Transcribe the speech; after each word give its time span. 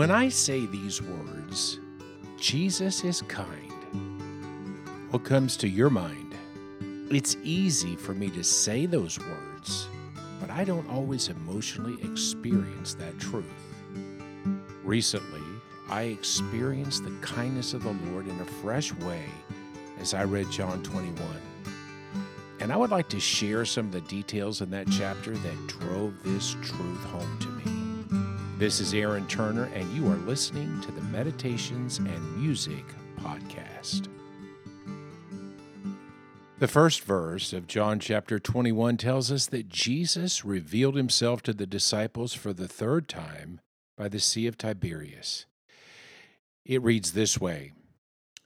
When 0.00 0.10
I 0.10 0.30
say 0.30 0.64
these 0.64 1.02
words, 1.02 1.78
Jesus 2.38 3.04
is 3.04 3.20
kind, 3.20 3.70
what 5.10 5.24
comes 5.24 5.58
to 5.58 5.68
your 5.68 5.90
mind? 5.90 6.34
It's 7.10 7.36
easy 7.42 7.96
for 7.96 8.14
me 8.14 8.30
to 8.30 8.42
say 8.42 8.86
those 8.86 9.18
words, 9.18 9.88
but 10.40 10.48
I 10.48 10.64
don't 10.64 10.88
always 10.88 11.28
emotionally 11.28 12.02
experience 12.02 12.94
that 12.94 13.18
truth. 13.18 13.44
Recently, 14.84 15.42
I 15.90 16.04
experienced 16.04 17.04
the 17.04 17.18
kindness 17.20 17.74
of 17.74 17.82
the 17.82 17.94
Lord 18.10 18.26
in 18.26 18.40
a 18.40 18.46
fresh 18.46 18.94
way 18.94 19.26
as 20.00 20.14
I 20.14 20.24
read 20.24 20.50
John 20.50 20.82
21. 20.82 21.14
And 22.60 22.72
I 22.72 22.76
would 22.78 22.90
like 22.90 23.10
to 23.10 23.20
share 23.20 23.66
some 23.66 23.84
of 23.84 23.92
the 23.92 24.00
details 24.00 24.62
in 24.62 24.70
that 24.70 24.90
chapter 24.90 25.36
that 25.36 25.66
drove 25.66 26.14
this 26.22 26.52
truth 26.62 27.04
home 27.04 27.38
to 27.40 27.48
me. 27.48 27.69
This 28.60 28.78
is 28.78 28.92
Aaron 28.92 29.26
Turner, 29.26 29.70
and 29.74 29.90
you 29.96 30.06
are 30.12 30.16
listening 30.16 30.82
to 30.82 30.92
the 30.92 31.00
Meditations 31.00 31.96
and 31.96 32.36
Music 32.36 32.84
Podcast. 33.16 34.06
The 36.58 36.68
first 36.68 37.00
verse 37.00 37.54
of 37.54 37.66
John 37.66 37.98
chapter 38.00 38.38
21 38.38 38.98
tells 38.98 39.32
us 39.32 39.46
that 39.46 39.70
Jesus 39.70 40.44
revealed 40.44 40.94
himself 40.94 41.40
to 41.44 41.54
the 41.54 41.66
disciples 41.66 42.34
for 42.34 42.52
the 42.52 42.68
third 42.68 43.08
time 43.08 43.62
by 43.96 44.10
the 44.10 44.20
Sea 44.20 44.46
of 44.46 44.58
Tiberias. 44.58 45.46
It 46.66 46.82
reads 46.82 47.12
this 47.12 47.40
way 47.40 47.72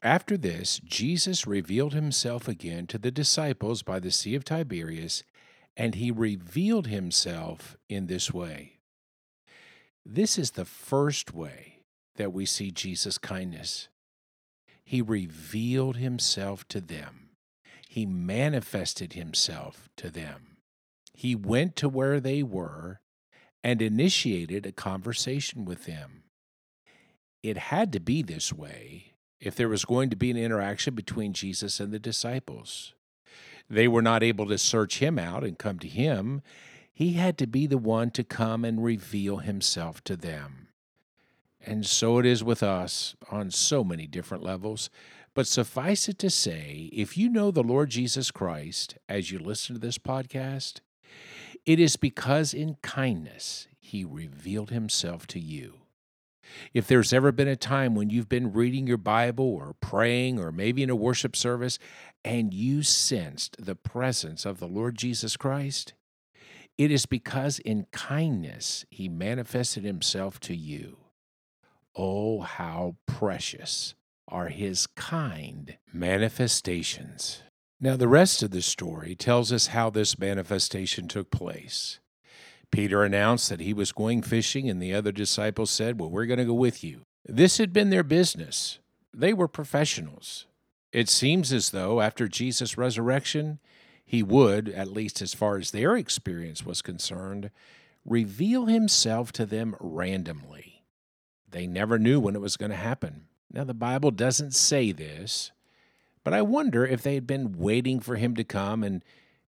After 0.00 0.36
this, 0.36 0.80
Jesus 0.84 1.44
revealed 1.44 1.92
himself 1.92 2.46
again 2.46 2.86
to 2.86 2.98
the 2.98 3.10
disciples 3.10 3.82
by 3.82 3.98
the 3.98 4.12
Sea 4.12 4.36
of 4.36 4.44
Tiberias, 4.44 5.24
and 5.76 5.96
he 5.96 6.12
revealed 6.12 6.86
himself 6.86 7.76
in 7.88 8.06
this 8.06 8.32
way. 8.32 8.74
This 10.04 10.38
is 10.38 10.52
the 10.52 10.64
first 10.64 11.32
way 11.32 11.80
that 12.16 12.32
we 12.32 12.46
see 12.46 12.70
Jesus' 12.70 13.18
kindness. 13.18 13.88
He 14.84 15.00
revealed 15.00 15.96
himself 15.96 16.66
to 16.68 16.80
them, 16.80 17.30
he 17.88 18.06
manifested 18.06 19.12
himself 19.12 19.88
to 19.96 20.10
them. 20.10 20.56
He 21.12 21.34
went 21.34 21.76
to 21.76 21.88
where 21.88 22.18
they 22.18 22.42
were 22.42 23.00
and 23.62 23.80
initiated 23.80 24.66
a 24.66 24.72
conversation 24.72 25.64
with 25.64 25.86
them 25.86 26.24
it 27.44 27.58
had 27.58 27.92
to 27.92 28.00
be 28.00 28.22
this 28.22 28.54
way 28.54 29.12
if 29.38 29.54
there 29.54 29.68
was 29.68 29.84
going 29.84 30.08
to 30.08 30.16
be 30.16 30.30
an 30.30 30.36
interaction 30.38 30.94
between 30.94 31.34
Jesus 31.34 31.78
and 31.78 31.92
the 31.92 31.98
disciples. 31.98 32.94
They 33.68 33.86
were 33.86 34.00
not 34.00 34.22
able 34.22 34.46
to 34.48 34.56
search 34.56 35.00
him 35.00 35.18
out 35.18 35.44
and 35.44 35.58
come 35.58 35.78
to 35.80 35.88
him. 35.88 36.40
He 36.94 37.14
had 37.14 37.36
to 37.38 37.46
be 37.48 37.66
the 37.66 37.76
one 37.76 38.12
to 38.12 38.22
come 38.22 38.64
and 38.64 38.82
reveal 38.82 39.38
himself 39.38 40.02
to 40.04 40.16
them. 40.16 40.68
And 41.60 41.84
so 41.84 42.18
it 42.18 42.26
is 42.26 42.44
with 42.44 42.62
us 42.62 43.16
on 43.30 43.50
so 43.50 43.82
many 43.82 44.06
different 44.06 44.44
levels. 44.44 44.90
But 45.34 45.48
suffice 45.48 46.08
it 46.08 46.18
to 46.20 46.30
say, 46.30 46.88
if 46.92 47.18
you 47.18 47.28
know 47.28 47.50
the 47.50 47.64
Lord 47.64 47.90
Jesus 47.90 48.30
Christ 48.30 48.96
as 49.08 49.32
you 49.32 49.40
listen 49.40 49.74
to 49.74 49.80
this 49.80 49.98
podcast, 49.98 50.78
it 51.66 51.80
is 51.80 51.96
because 51.96 52.54
in 52.54 52.76
kindness 52.82 53.66
he 53.80 54.04
revealed 54.04 54.70
himself 54.70 55.26
to 55.28 55.40
you. 55.40 55.80
If 56.72 56.86
there's 56.86 57.12
ever 57.12 57.32
been 57.32 57.48
a 57.48 57.56
time 57.56 57.96
when 57.96 58.10
you've 58.10 58.28
been 58.28 58.52
reading 58.52 58.86
your 58.86 58.98
Bible 58.98 59.46
or 59.46 59.74
praying 59.80 60.38
or 60.38 60.52
maybe 60.52 60.84
in 60.84 60.90
a 60.90 60.94
worship 60.94 61.34
service 61.34 61.80
and 62.24 62.54
you 62.54 62.84
sensed 62.84 63.56
the 63.58 63.74
presence 63.74 64.44
of 64.44 64.60
the 64.60 64.68
Lord 64.68 64.96
Jesus 64.96 65.36
Christ, 65.36 65.94
it 66.76 66.90
is 66.90 67.06
because 67.06 67.58
in 67.60 67.86
kindness 67.92 68.84
he 68.90 69.08
manifested 69.08 69.84
himself 69.84 70.40
to 70.40 70.56
you. 70.56 70.98
Oh, 71.96 72.40
how 72.40 72.96
precious 73.06 73.94
are 74.28 74.48
his 74.48 74.86
kind 74.88 75.76
manifestations. 75.92 77.42
Now, 77.80 77.96
the 77.96 78.08
rest 78.08 78.42
of 78.42 78.50
the 78.50 78.62
story 78.62 79.14
tells 79.14 79.52
us 79.52 79.68
how 79.68 79.90
this 79.90 80.18
manifestation 80.18 81.06
took 81.06 81.30
place. 81.30 82.00
Peter 82.70 83.04
announced 83.04 83.48
that 83.50 83.60
he 83.60 83.72
was 83.72 83.92
going 83.92 84.22
fishing, 84.22 84.68
and 84.68 84.82
the 84.82 84.94
other 84.94 85.12
disciples 85.12 85.70
said, 85.70 86.00
Well, 86.00 86.10
we're 86.10 86.26
going 86.26 86.38
to 86.38 86.44
go 86.44 86.54
with 86.54 86.82
you. 86.82 87.02
This 87.24 87.58
had 87.58 87.72
been 87.72 87.90
their 87.90 88.02
business. 88.02 88.78
They 89.12 89.32
were 89.32 89.48
professionals. 89.48 90.46
It 90.92 91.08
seems 91.08 91.52
as 91.52 91.70
though 91.70 92.00
after 92.00 92.26
Jesus' 92.26 92.78
resurrection, 92.78 93.58
he 94.04 94.22
would, 94.22 94.68
at 94.68 94.92
least 94.92 95.22
as 95.22 95.34
far 95.34 95.56
as 95.56 95.70
their 95.70 95.96
experience 95.96 96.64
was 96.64 96.82
concerned, 96.82 97.50
reveal 98.04 98.66
himself 98.66 99.32
to 99.32 99.46
them 99.46 99.74
randomly. 99.80 100.84
They 101.50 101.66
never 101.66 101.98
knew 101.98 102.20
when 102.20 102.34
it 102.34 102.40
was 102.40 102.56
going 102.56 102.70
to 102.70 102.76
happen. 102.76 103.26
Now, 103.50 103.64
the 103.64 103.74
Bible 103.74 104.10
doesn't 104.10 104.54
say 104.54 104.92
this, 104.92 105.52
but 106.22 106.34
I 106.34 106.42
wonder 106.42 106.84
if 106.84 107.02
they 107.02 107.14
had 107.14 107.26
been 107.26 107.58
waiting 107.58 108.00
for 108.00 108.16
him 108.16 108.34
to 108.34 108.44
come 108.44 108.82
and 108.82 109.02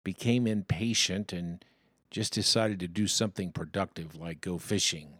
became 0.03 0.45
impatient 0.45 1.33
and 1.33 1.65
just 2.11 2.33
decided 2.33 2.79
to 2.79 2.87
do 2.87 3.07
something 3.07 3.51
productive 3.51 4.15
like 4.15 4.39
go 4.39 4.57
fishing. 4.57 5.15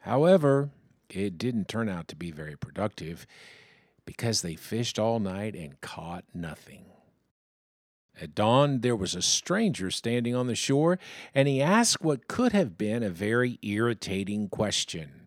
However, 0.00 0.70
it 1.08 1.38
didn't 1.38 1.68
turn 1.68 1.88
out 1.88 2.08
to 2.08 2.16
be 2.16 2.30
very 2.30 2.56
productive 2.56 3.26
because 4.04 4.42
they 4.42 4.56
fished 4.56 4.98
all 4.98 5.20
night 5.20 5.54
and 5.54 5.80
caught 5.80 6.24
nothing. 6.34 6.84
At 8.20 8.34
dawn, 8.34 8.80
there 8.80 8.94
was 8.94 9.14
a 9.14 9.22
stranger 9.22 9.90
standing 9.90 10.34
on 10.34 10.46
the 10.46 10.54
shore, 10.54 10.98
and 11.34 11.48
he 11.48 11.60
asked 11.60 12.02
what 12.02 12.28
could 12.28 12.52
have 12.52 12.78
been 12.78 13.02
a 13.02 13.10
very 13.10 13.58
irritating 13.62 14.48
question 14.48 15.26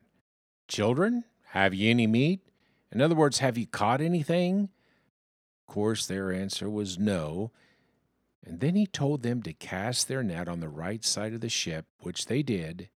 Children, 0.67 1.25
have 1.51 1.73
you 1.73 1.89
any 1.89 2.07
meat? 2.07 2.41
In 2.91 3.01
other 3.01 3.15
words, 3.15 3.39
have 3.39 3.57
you 3.57 3.67
caught 3.67 4.01
anything? 4.01 4.69
Of 5.61 5.73
course, 5.73 6.05
their 6.05 6.31
answer 6.31 6.69
was 6.69 6.97
no, 6.97 7.51
and 8.45 8.61
then 8.61 8.75
he 8.75 8.85
told 8.85 9.23
them 9.23 9.43
to 9.43 9.53
cast 9.53 10.07
their 10.07 10.23
net 10.23 10.47
on 10.47 10.61
the 10.61 10.69
right 10.69 11.03
side 11.03 11.33
of 11.33 11.41
the 11.41 11.49
ship, 11.49 11.85
which 11.99 12.27
they 12.27 12.41
did. 12.41 12.89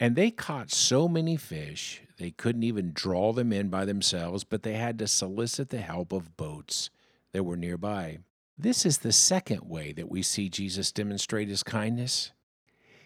And 0.00 0.16
they 0.16 0.32
caught 0.32 0.72
so 0.72 1.06
many 1.06 1.36
fish, 1.36 2.02
they 2.18 2.32
couldn't 2.32 2.64
even 2.64 2.92
draw 2.92 3.32
them 3.32 3.52
in 3.52 3.68
by 3.68 3.84
themselves, 3.84 4.42
but 4.42 4.64
they 4.64 4.74
had 4.74 4.98
to 4.98 5.06
solicit 5.06 5.70
the 5.70 5.78
help 5.78 6.12
of 6.12 6.36
boats 6.36 6.90
that 7.32 7.44
were 7.44 7.56
nearby. 7.56 8.18
This 8.58 8.86
is 8.86 8.98
the 8.98 9.12
second 9.12 9.68
way 9.68 9.92
that 9.92 10.10
we 10.10 10.22
see 10.22 10.48
Jesus 10.48 10.92
demonstrate 10.92 11.48
his 11.48 11.62
kindness. 11.62 12.32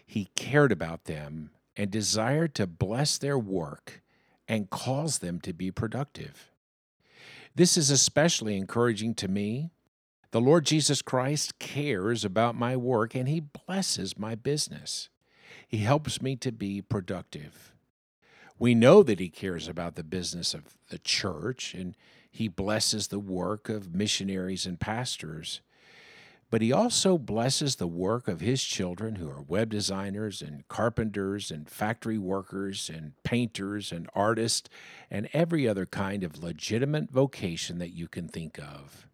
He 0.05 0.29
cared 0.35 0.71
about 0.71 1.05
them 1.05 1.51
and 1.75 1.89
desired 1.89 2.53
to 2.55 2.67
bless 2.67 3.17
their 3.17 3.37
work 3.37 4.01
and 4.47 4.69
cause 4.69 5.19
them 5.19 5.39
to 5.41 5.53
be 5.53 5.71
productive. 5.71 6.51
This 7.55 7.77
is 7.77 7.89
especially 7.89 8.55
encouraging 8.55 9.15
to 9.15 9.27
me 9.27 9.71
the 10.31 10.41
Lord 10.41 10.65
Jesus 10.65 11.01
Christ 11.01 11.57
cares 11.57 12.25
about 12.25 12.55
my 12.55 12.75
work 12.75 13.15
and 13.15 13.27
He 13.27 13.39
blesses 13.39 14.19
my 14.19 14.35
business. 14.35 15.09
He 15.67 15.77
helps 15.77 16.21
me 16.21 16.35
to 16.37 16.51
be 16.51 16.81
productive. 16.81 17.73
We 18.59 18.75
know 18.75 19.03
that 19.03 19.19
He 19.19 19.29
cares 19.29 19.67
about 19.67 19.95
the 19.95 20.03
business 20.03 20.53
of 20.53 20.77
the 20.89 20.99
church 20.99 21.73
and 21.73 21.95
He 22.37 22.47
blesses 22.47 23.07
the 23.07 23.17
work 23.17 23.67
of 23.67 23.95
missionaries 23.95 24.67
and 24.67 24.79
pastors. 24.79 25.61
But 26.51 26.61
He 26.61 26.71
also 26.71 27.17
blesses 27.17 27.77
the 27.77 27.87
work 27.87 28.27
of 28.27 28.41
His 28.41 28.63
children 28.63 29.15
who 29.15 29.27
are 29.27 29.41
web 29.41 29.71
designers 29.71 30.43
and 30.43 30.67
carpenters 30.67 31.49
and 31.49 31.67
factory 31.67 32.19
workers 32.19 32.91
and 32.93 33.13
painters 33.23 33.91
and 33.91 34.07
artists 34.13 34.69
and 35.09 35.27
every 35.33 35.67
other 35.67 35.87
kind 35.87 36.23
of 36.23 36.43
legitimate 36.43 37.09
vocation 37.09 37.79
that 37.79 37.95
you 37.95 38.07
can 38.07 38.27
think 38.27 38.59
of. 38.59 39.07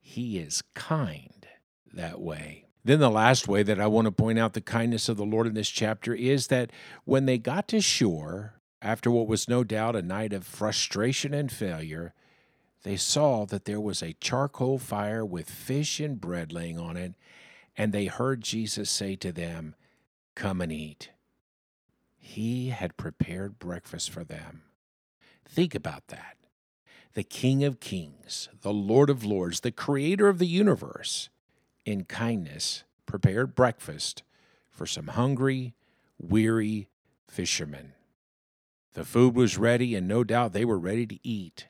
He 0.00 0.38
is 0.38 0.62
kind 0.76 1.48
that 1.92 2.20
way. 2.20 2.66
Then, 2.84 3.00
the 3.00 3.10
last 3.10 3.48
way 3.48 3.64
that 3.64 3.80
I 3.80 3.88
want 3.88 4.04
to 4.04 4.12
point 4.12 4.38
out 4.38 4.52
the 4.52 4.60
kindness 4.60 5.08
of 5.08 5.16
the 5.16 5.24
Lord 5.24 5.48
in 5.48 5.54
this 5.54 5.70
chapter 5.70 6.14
is 6.14 6.46
that 6.46 6.70
when 7.04 7.26
they 7.26 7.36
got 7.36 7.66
to 7.68 7.80
shore, 7.80 8.60
after 8.80 9.10
what 9.10 9.26
was 9.26 9.48
no 9.48 9.64
doubt 9.64 9.96
a 9.96 10.02
night 10.02 10.32
of 10.32 10.46
frustration 10.46 11.34
and 11.34 11.50
failure, 11.50 12.14
they 12.82 12.96
saw 12.96 13.44
that 13.46 13.64
there 13.64 13.80
was 13.80 14.02
a 14.02 14.14
charcoal 14.14 14.78
fire 14.78 15.24
with 15.24 15.50
fish 15.50 16.00
and 16.00 16.20
bread 16.20 16.52
laying 16.52 16.78
on 16.78 16.96
it, 16.96 17.14
and 17.76 17.92
they 17.92 18.06
heard 18.06 18.42
Jesus 18.42 18.90
say 18.90 19.16
to 19.16 19.32
them, 19.32 19.74
Come 20.34 20.60
and 20.60 20.72
eat. 20.72 21.10
He 22.16 22.68
had 22.68 22.96
prepared 22.96 23.58
breakfast 23.58 24.10
for 24.10 24.24
them. 24.24 24.62
Think 25.44 25.74
about 25.74 26.08
that 26.08 26.36
the 27.14 27.22
King 27.24 27.64
of 27.64 27.80
Kings, 27.80 28.48
the 28.62 28.72
Lord 28.72 29.10
of 29.10 29.24
Lords, 29.24 29.60
the 29.60 29.72
Creator 29.72 30.28
of 30.28 30.38
the 30.38 30.46
universe, 30.46 31.28
in 31.84 32.04
kindness 32.04 32.84
prepared 33.04 33.56
breakfast 33.56 34.22
for 34.70 34.86
some 34.86 35.08
hungry, 35.08 35.74
weary 36.18 36.88
fishermen. 37.26 37.94
The 38.92 39.04
food 39.04 39.34
was 39.34 39.58
ready, 39.58 39.96
and 39.96 40.06
no 40.06 40.22
doubt 40.22 40.52
they 40.52 40.64
were 40.64 40.78
ready 40.78 41.06
to 41.06 41.18
eat. 41.26 41.66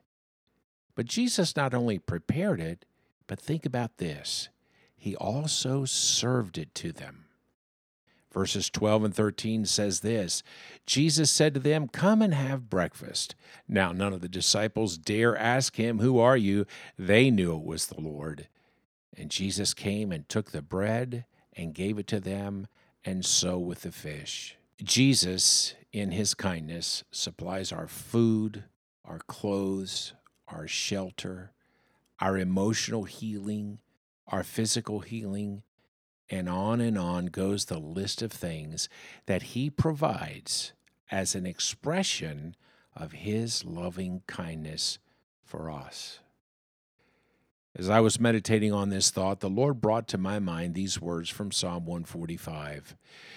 But 1.01 1.07
Jesus 1.07 1.57
not 1.57 1.73
only 1.73 1.99
prepared 1.99 2.61
it, 2.61 2.85
but 3.27 3.41
think 3.41 3.65
about 3.65 3.97
this 3.97 4.51
He 4.99 5.17
also 5.17 5.87
served 5.87 6.59
it 6.59 6.75
to 6.75 6.93
them. 6.93 7.25
Verses 8.31 8.69
12 8.69 9.05
and 9.05 9.15
13 9.15 9.65
says 9.65 10.01
this 10.01 10.43
Jesus 10.85 11.31
said 11.31 11.55
to 11.55 11.61
them, 11.61 11.89
Come 11.89 12.21
and 12.21 12.35
have 12.35 12.69
breakfast. 12.69 13.35
Now, 13.67 13.93
none 13.93 14.13
of 14.13 14.21
the 14.21 14.29
disciples 14.29 14.99
dare 14.99 15.35
ask 15.39 15.77
him, 15.77 16.01
Who 16.01 16.19
are 16.19 16.37
you? 16.37 16.67
They 16.99 17.31
knew 17.31 17.57
it 17.57 17.65
was 17.65 17.87
the 17.87 18.03
Lord. 18.03 18.49
And 19.17 19.31
Jesus 19.31 19.73
came 19.73 20.13
and 20.13 20.29
took 20.29 20.51
the 20.51 20.61
bread 20.61 21.25
and 21.55 21.73
gave 21.73 21.99
it 21.99 22.09
to 22.09 22.21
them, 22.21 22.67
and 23.07 23.25
so 23.25 23.59
with 23.59 23.85
the 23.85 23.91
fish. 23.91 24.59
Jesus, 24.85 25.77
in 25.95 26.11
his 26.11 26.35
kindness, 26.35 27.05
supplies 27.11 27.73
our 27.73 27.89
food, 27.89 28.65
our 29.03 29.21
clothes, 29.21 30.13
our 30.53 30.67
shelter, 30.67 31.53
our 32.21 32.37
emotional 32.37 33.05
healing, 33.05 33.79
our 34.29 34.43
physical 34.43 35.01
healing, 35.01 35.63
and 36.29 36.49
on 36.49 36.81
and 36.81 36.97
on 36.97 37.27
goes 37.27 37.65
the 37.65 37.79
list 37.79 38.23
of 38.23 38.33
things 38.33 38.89
that 39.27 39.43
He 39.43 39.69
provides 39.69 40.73
as 41.11 41.35
an 41.35 41.47
expression 41.47 42.55
of 42.95 43.13
His 43.13 43.65
loving 43.65 44.23
kindness 44.27 44.99
for 45.45 45.71
us. 45.71 46.21
As 47.77 47.89
I 47.89 48.01
was 48.01 48.19
meditating 48.19 48.73
on 48.73 48.89
this 48.91 49.11
thought, 49.11 49.41
the 49.41 49.49
Lord 49.49 49.81
brought 49.81 50.09
to 50.09 50.19
my 50.19 50.41
mind 50.41 50.75
these 50.75 51.01
words 51.01 51.29
from 51.29 51.53
Psalm 51.53 51.87
145. 51.87 52.97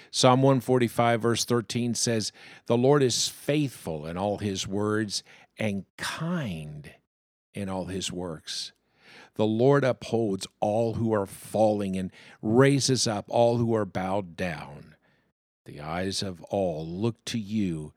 Psalm 0.10 0.42
145, 0.42 1.22
verse 1.22 1.46
13 1.46 1.94
says, 1.94 2.32
The 2.66 2.78
Lord 2.78 3.04
is 3.04 3.28
faithful 3.28 4.08
in 4.08 4.18
all 4.18 4.40
his 4.40 4.68
words 4.68 5.24
and 5.60 5.86
kind 5.98 6.92
in 7.54 7.70
all 7.70 7.86
his 7.86 8.12
works. 8.12 8.72
The 9.36 9.46
Lord 9.46 9.84
upholds 9.84 10.48
all 10.60 10.96
who 10.96 11.14
are 11.14 11.26
falling 11.26 11.98
and 11.98 12.12
raises 12.42 13.08
up 13.08 13.26
all 13.28 13.58
who 13.58 13.74
are 13.74 13.86
bowed 13.86 14.36
down. 14.36 14.96
The 15.66 15.82
eyes 15.82 16.22
of 16.22 16.42
all 16.44 16.86
look 16.86 17.24
to 17.26 17.40
you, 17.40 17.94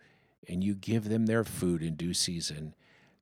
and 0.48 0.62
you 0.62 0.74
give 0.74 1.08
them 1.08 1.26
their 1.26 1.44
food 1.44 1.82
in 1.82 1.94
due 1.94 2.14
season. 2.14 2.74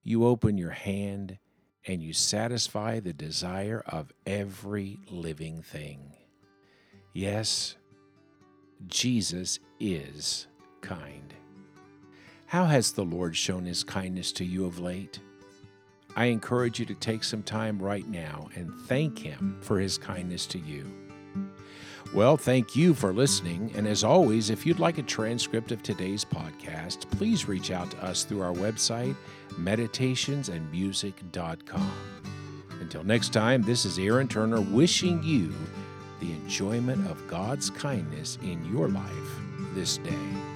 You 0.03 0.27
open 0.27 0.59
your 0.59 0.71
hand, 0.71 1.39
and 1.87 2.03
you 2.03 2.13
satisfy 2.13 3.01
the 3.01 3.13
desire 3.13 3.83
of 3.87 4.13
every 4.27 5.01
living 5.11 5.63
thing. 5.63 6.15
Yes, 7.13 7.77
Jesus 8.87 9.59
is 9.81 10.47
kind. 10.83 11.35
How 12.47 12.67
has 12.67 12.93
the 12.93 13.05
Lord 13.05 13.37
shown 13.37 13.65
his 13.65 13.83
kindness 13.83 14.31
to 14.33 14.45
you 14.45 14.67
of 14.67 14.79
late? 14.79 15.21
I 16.17 16.27
encourage 16.27 16.79
you 16.79 16.87
to 16.87 16.95
take 16.95 17.25
some 17.25 17.43
time 17.43 17.77
right 17.79 18.09
now 18.09 18.49
and 18.55 18.73
thank 18.87 19.19
Him 19.19 19.59
for 19.61 19.81
His 19.81 19.99
kindness 19.99 20.47
to 20.47 20.59
you. 20.59 20.91
Well, 22.13 22.37
thank 22.37 22.77
you 22.77 22.95
for 22.95 23.13
listening. 23.13 23.73
And 23.75 23.89
as 23.89 24.05
always, 24.05 24.51
if 24.51 24.65
you'd 24.65 24.79
like 24.79 24.99
a 24.99 25.03
transcript 25.03 25.73
of 25.73 25.83
today's 25.83 26.25
podcast, 26.25 27.11
please 27.11 27.49
reach 27.49 27.73
out 27.73 27.91
to 27.91 28.05
us 28.05 28.23
through 28.23 28.43
our 28.43 28.53
website, 28.53 29.17
meditationsandmusic.com. 29.55 31.93
Until 32.81 33.03
next 33.03 33.33
time, 33.33 33.63
this 33.63 33.85
is 33.85 33.99
Aaron 33.99 34.29
Turner 34.29 34.61
wishing 34.61 35.21
you 35.25 35.53
the 36.21 36.31
enjoyment 36.33 37.11
of 37.11 37.27
God's 37.27 37.71
kindness 37.71 38.39
in 38.43 38.65
your 38.73 38.89
life 38.89 39.41
this 39.75 39.99
day. 39.99 40.54